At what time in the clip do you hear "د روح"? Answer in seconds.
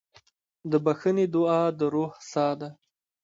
1.77-2.11